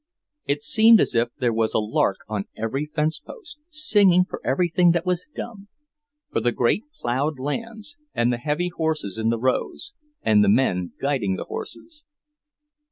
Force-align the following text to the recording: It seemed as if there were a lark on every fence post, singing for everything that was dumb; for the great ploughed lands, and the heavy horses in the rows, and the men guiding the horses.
It 0.47 0.63
seemed 0.63 0.99
as 0.99 1.13
if 1.13 1.29
there 1.37 1.53
were 1.53 1.67
a 1.75 1.79
lark 1.79 2.21
on 2.27 2.45
every 2.57 2.87
fence 2.87 3.19
post, 3.19 3.59
singing 3.67 4.25
for 4.27 4.41
everything 4.43 4.93
that 4.93 5.05
was 5.05 5.29
dumb; 5.35 5.67
for 6.31 6.39
the 6.39 6.51
great 6.51 6.85
ploughed 6.99 7.37
lands, 7.37 7.97
and 8.11 8.33
the 8.33 8.39
heavy 8.39 8.69
horses 8.69 9.19
in 9.19 9.29
the 9.29 9.37
rows, 9.37 9.93
and 10.23 10.43
the 10.43 10.49
men 10.49 10.93
guiding 10.99 11.35
the 11.35 11.43
horses. 11.45 12.05